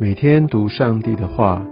[0.00, 1.62] 每天读上帝的话，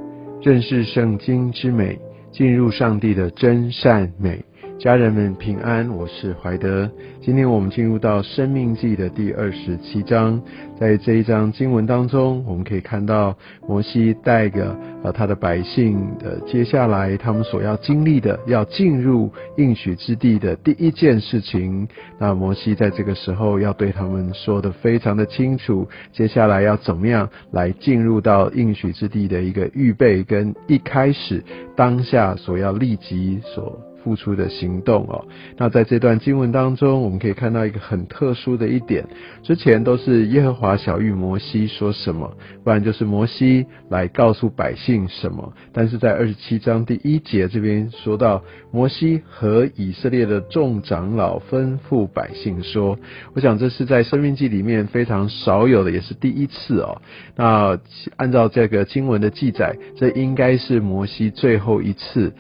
[0.43, 1.99] 认识圣经之美，
[2.31, 4.45] 进入上帝的真善美。
[4.79, 6.89] 家人们平安，我是怀德。
[7.21, 10.41] 今天我们进入到《生命记》的第二十七章，
[10.79, 13.37] 在这一章经文当中，我们可以看到
[13.67, 21.89] 摩西带着呃他的百姓的接下来他们所要经历的，要进入应许之地的第一件事情。
[22.17, 31.43] 那摩西在这个时候要对他们说的非常的清楚，接下来要怎么样来进入到应许之地的一个预备跟一开始
[31.75, 33.77] 当下所要立即所。
[34.03, 35.25] 付出的行动哦，
[35.57, 39.05] 那在这段经文当中，我们可以看到一个很特殊的一点。
[39.43, 45.53] 之前都是耶和华小玉摩西说什么，不然就是摩西来告诉百姓什么。
[45.73, 52.99] 但是在二十七章第一节这边说到，摩西和以色列的众长老吩咐百姓说，
[53.35, 57.03] 我想这是在生命记里面非常少有的，也是第一次哦。
[57.37, 57.79] 那
[58.17, 62.33] 按照这个经文的记载，这应该是摩西最后一次。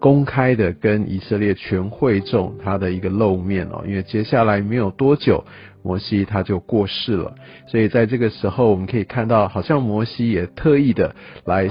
[0.00, 5.44] 公开的跟以色列全会众他的一个露面哦，因为接下来没有多久，
[5.82, 7.34] 摩西他就过世了，
[7.66, 11.68] 所以在这个时候我们可以看到，好像摩西也特意的来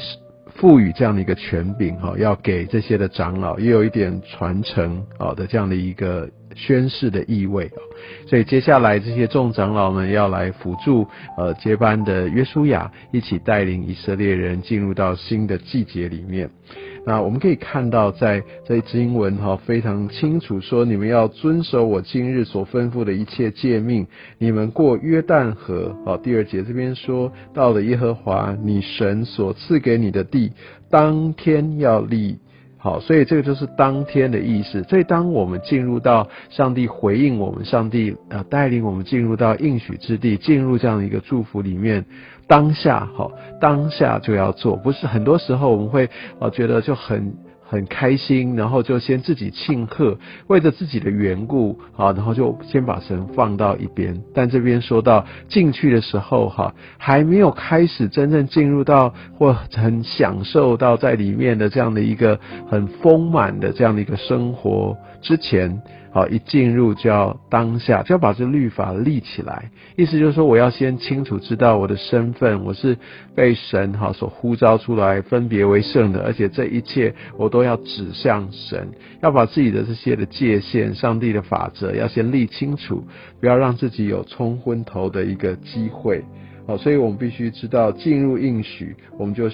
[0.56, 7.80] 赋予这样的一个权柄哈，要给这些的长老也有一点传承啊的这样的一个宣誓的意味啊，
[8.28, 11.08] 所以接下来这些众长老们要来辅助
[11.38, 16.50] 呃接班的约书亚，一起带领以色列人进入到新的季节里面。
[17.06, 24.08] 那我们可以看到，在这经文哈非常清楚说，你们要遵守我今日所吩咐的一切诫命。
[24.38, 30.52] 你们过约旦河，好，第二节这边说到了耶和华你神所赐给你的地，
[30.90, 32.40] 当天要立。
[32.78, 34.84] 好，所以这个就是当天的意思。
[34.84, 42.04] 所以当我们进入到上帝回应我们，上帝呃带领我们进入到应许之地，进入这样的一个祝福里面，
[42.48, 47.34] 当下好，当下就要做，不是很多时候我们会呃觉得就很。
[47.66, 54.22] 很开心，然后就先自己庆贺，为着自己的缘故，好，然后就先把神放到一边。
[54.32, 62.40] 但这边说到进去的时候，哈，还没有开始真正进入到或很享受到在里面的这样的一个
[62.70, 65.82] 很丰满的这样的一个生活之前。
[66.14, 72.96] 好，一进入就要当下就要把这律法立起来，意思就是说，我要先清楚知道我的身份，我是
[73.36, 78.90] 被神哈所呼召出来分别为圣的，而且这一切我都要指向神，
[79.24, 83.04] 要把自己的这些的界限、上帝的法则要先立清楚，
[83.40, 86.24] 不要让自己有冲昏头的一个机会。
[86.68, 89.50] 好，所以我们必须知道进入应许，我们就。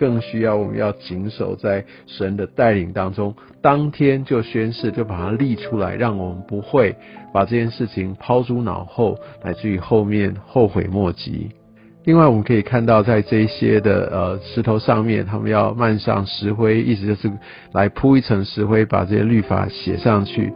[0.00, 6.96] 更需要我们要谨守在神的带领当中，当天就宣誓，就把它立出来，让我们不会
[7.34, 11.50] 把这件事情抛诸脑后，乃至于后面后悔莫及。
[12.04, 17.30] 另外，我们可以看到，在这些的呃石头上面，他们要漫上石灰，意思就是
[17.72, 20.50] 来铺一层石灰，把这些律法写上去。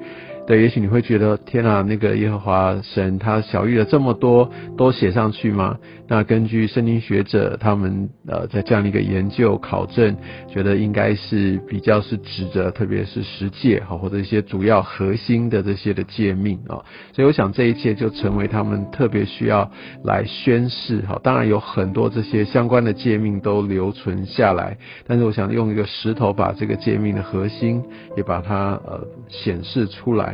[0.47, 5.79] 对，也许你会觉得天啊，那个耶和华神他小玉了这么多，都写上去吗？
[6.07, 10.15] 那根据圣经学者他们呃在这样的一个研究考证，
[10.47, 16.85] 觉得应该是比较是指着特别是十诫哈或者一些主要核心的这些的诫命啊，
[17.15, 19.71] 所以我想这一切就成为他们特别需要
[20.05, 21.19] 来宣誓哈。
[21.23, 27.83] 当然有很多这些相关的诫命都留存下来，但是我想用一个石头把这个诫命的核心
[28.15, 29.01] 也把它呃
[29.31, 30.34] 显示出来。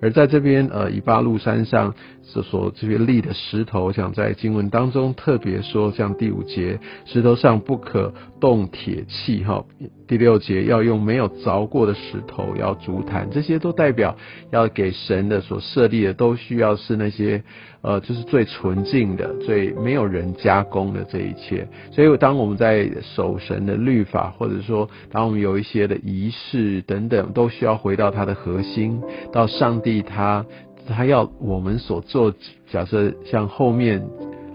[0.00, 9.64] 而在这边，呃，以巴路山上所所这些立的石头，我想在经文当中特别说，像第五节，石头上不可动铁器，哈。
[10.08, 14.16] 第六节要用没有凿过的石头，要竹坛，这些都代表
[14.50, 17.44] 要给神的所设立的，都需要是那些
[17.82, 21.68] 呃，就是最纯净的、最没有人加工的这一切。
[21.92, 29.00] 所以，当我们在守神的律法，或者说当我们有一些的仪式等等，都需要回到它的核心，
[29.32, 30.44] 到上帝帝他
[30.86, 32.32] 他要我们所做。
[32.70, 34.06] 假设像后面。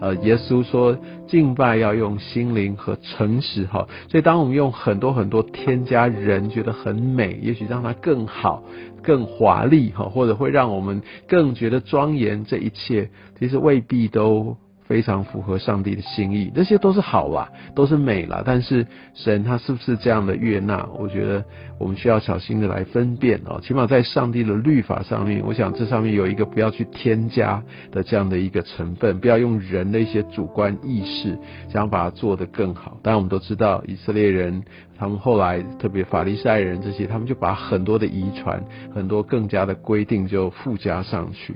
[0.02, 8.62] 呃，耶稣说敬拜要用心灵和诚实哈，所以当我们用很多很多添加人觉得很美，也许让它更好、
[9.02, 13.10] 更华丽哈，或者会让我们更觉得庄严，这一切
[13.40, 14.58] 其实未必都。
[14.88, 18.44] 非常符合上帝的心意，这些都是好啦，都是美啦。
[18.46, 20.88] 但是神他是不是这样的悦纳？
[20.98, 21.44] 我觉得
[21.80, 23.60] 我们需要小心的来分辨哦。
[23.62, 33.00] 起码在上帝的律法上面，我想这上面有一个不要去添加的这样的一个成分，不要用人的一些主观意识想把它做得更好。
[33.02, 34.64] 当然我们都知道以色列人，
[34.98, 41.56] 他们后来特别法利赛人这些，他们就把很多的遗传、很多更加的规定就附加上去。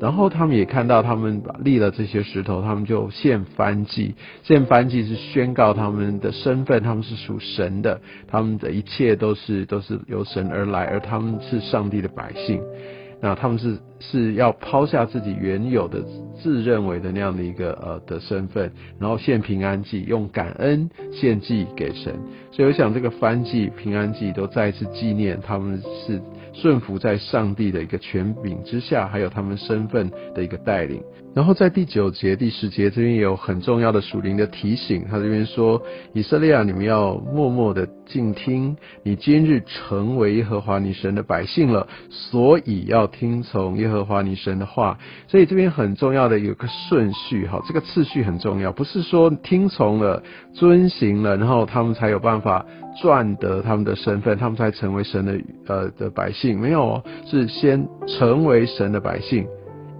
[0.00, 4.14] 然后他们也看到他们立了这些石头，他们就献燔祭。
[4.42, 12.60] 献燔祭是宣告他们的身份，他们是属神的，他们的一切都是都是由神而来，而他们是上帝的百姓。
[13.20, 16.00] 那他们是是要抛下自己原有的
[16.40, 22.14] 自认为的那样的一个呃的身份，然后献平安祭，用感恩献祭给神。
[22.52, 26.20] 所以我想这个翻祭、平安祭都再一次纪念他们是。
[26.52, 31.02] 顺服在上帝的一个权柄之下，还有他们身份的一个带领。
[31.34, 35.04] 然后在第九节、第十节这边有很重要的属灵的提醒。
[35.08, 35.80] 他这边说
[36.12, 44.98] ：“以色列啊，你们要默默的静听，你今日成为耶和华你神的百姓了，所以要听从耶和华你神的话。”
[45.28, 50.20] 所以这边很重要的有个顺序，哈，这个次序很重要，不是说听从了、
[50.54, 52.66] 遵行了，然后他们才有办法
[53.00, 56.60] 赚得他们的身份，他们才成为神的呃的百姓。
[56.60, 59.46] 没有，是先成为神的百姓。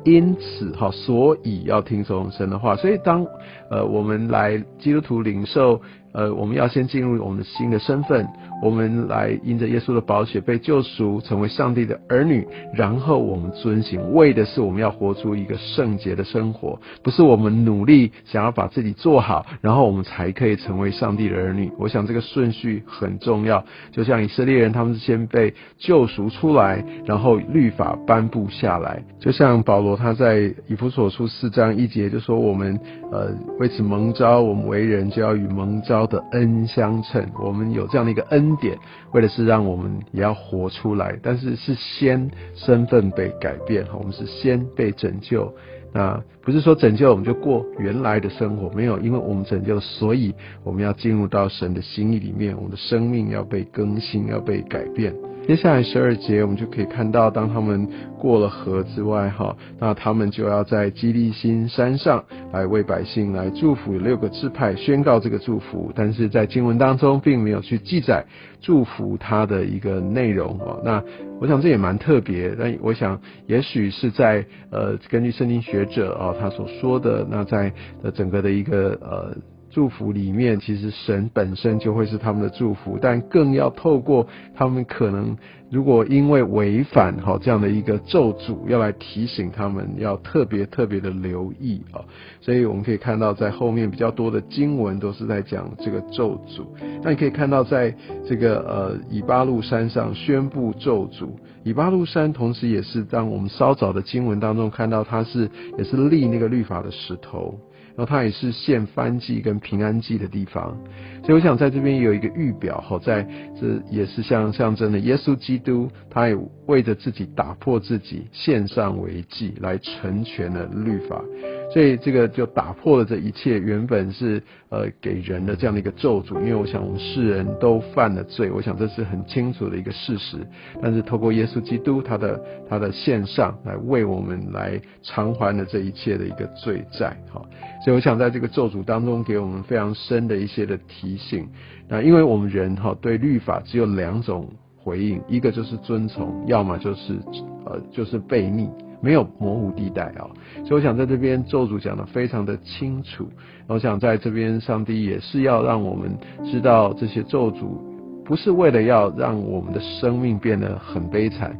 [0.05, 2.77] 因此，哈，所以要听从神的话。
[2.77, 3.27] 所以，当
[3.71, 5.81] 呃我们来基督徒领受。
[6.15, 8.27] 呃，我们要先进入我们的新的身份，
[8.63, 21.71] 我们来因着耶稣的宝血被救赎，成为上帝的儿女，然后我们遵行，为的是我们要活出一个圣洁的生活，不是我们努力想要把自己做好，然后我们才可以成为上帝的儿女。
[21.79, 32.81] 我想这个顺序很重要，就像以色列人，他们是先被救赎出来，然后律法颁布下来，就像保罗他在以弗所书四章一节就说，我们
[33.13, 33.29] 呃
[33.61, 35.99] 为此蒙召，我们为人就要与蒙召。
[36.09, 38.79] 的恩相称，我们有这样的一个恩典，
[39.13, 41.19] 为的是让我们也要活出来。
[41.23, 45.53] 但是是先身份被改变，我们是先被拯救。
[45.93, 55.15] 那不是说拯救我们就过原来的生活，没有，因为我们拯救，所以我们要进入到神的心意里面，我们的生命要被更新，要被改变。
[55.49, 62.23] 接下来十二节，我们就可以看到，当他们过了河之外，哈，那他们就要在基利心山上
[62.53, 68.23] 来为百姓来祝福，六个支派宣告这个祝福，但是在经文当中并没有去记载
[68.61, 70.83] 祝福他的一个内容哦。
[70.85, 71.03] 那
[71.41, 77.73] 我想这也蛮特别，但我想也许是在呃根据圣经学者啊他所说的，那在
[78.03, 79.35] 的整个的一个呃。
[79.79, 84.27] 祝福里面，其实神本身就会是他们的祝福，但更要透过
[84.57, 85.37] 他们可能
[85.71, 92.03] 如果因为违反哈这样的一个咒诅，要来提醒他们要特别特别的留意啊。
[92.41, 96.67] 所以我们可以看到，在后面比较多的经文都是在讲这个咒诅。
[97.05, 97.95] 那你可以看到，在
[98.27, 101.29] 这个呃以巴路山上宣布咒诅，
[101.63, 105.49] 以巴路山同时也是当我们稍早的经文当中看到，它是
[105.79, 107.57] 也是立那个律法的石头。
[107.99, 110.79] 然后它也是献翻祭跟平安祭的地方，
[111.25, 113.27] 所以我想在这边有一个预表好，在
[113.61, 121.21] 这也是像象征的耶稣基督，他也为着自己打破自己，献上为祭来成全了律法。
[121.71, 130.39] 所以这个就打破了这一切原本是呃给人的这样的一个咒诅，因为我想我们世人都犯了罪，我想这是很清楚的一个事实。
[130.83, 137.43] 但是透过耶稣基督他的他的献上来为我们来偿还了这一切的一个罪债，哈。
[137.85, 141.47] 所以我想在这个咒诅当中给我们非常深的一些的提醒。
[141.87, 144.49] 那因为我们人哈对律法只有两种
[144.83, 147.19] 回应，一个就是遵从，要么就是
[147.65, 148.69] 呃就是悖逆。
[149.01, 150.27] 没有模糊地带啊，
[150.65, 153.29] 所以我想在这边咒诅讲的非常的清楚。
[153.69, 156.19] 我想在这边上帝也是要让我们
[156.51, 157.79] 知道这些咒诅
[158.25, 161.57] 不是为了要让我们的生命变得很悲惨，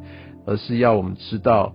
[0.47, 1.73] 而是要我们知道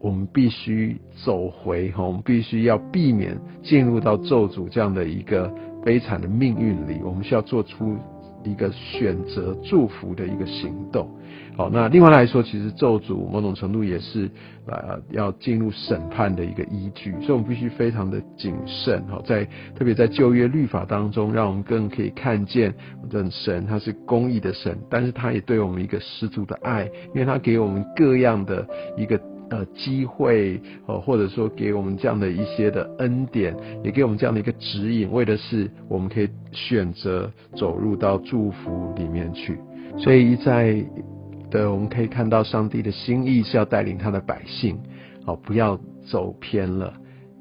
[0.00, 5.52] 我们必须走回，我们必须要避免进入到咒诅这样的一个
[5.84, 7.98] 悲惨的命运里，我们需要做出。
[8.44, 11.08] 一个选择祝福的一个行动，
[11.56, 14.30] 好，那另外来说，其实咒诅某种程度也是
[14.66, 19.44] 呃要进入审判的一个依据，所以我们必须非常的谨慎，好，在
[19.76, 22.74] 特别在旧约律法当中，让我们更可以看见
[23.10, 26.84] 的神他是公义的神，但是他也对我们一个十足的爱，
[27.14, 29.20] 因为他给我们各样的一个。
[29.52, 33.54] 呃，机会哦，或者说给我们这样的一些的恩典，
[33.84, 39.58] 也给我们这样的一个指引，为的是我们可以选择走入到祝福里面去。
[39.98, 40.82] 所以一再
[41.50, 44.78] 的，我们可以看到上帝的心意是要带领他的百姓，
[45.26, 45.78] 哦，不要
[46.10, 46.94] 走偏了，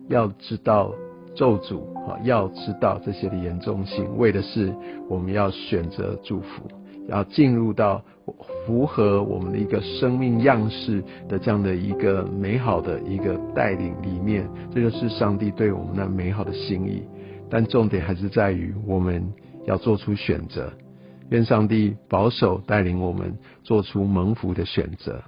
[0.10, 0.94] 要知道
[1.34, 4.74] 咒诅，啊，要知道这些的严重性，为的是
[5.08, 6.68] 我们要选择祝福。
[7.12, 8.04] 要进入到
[8.66, 17.04] 符合我们的一个生命样式的这样的一个美好的一个带领里面，这就是上帝对我们那美好的心意。
[17.50, 19.22] 但重点还是在于我们
[19.66, 20.72] 要做出选择。
[21.30, 25.22] 愿上帝保守带领我们做出蒙福的选择。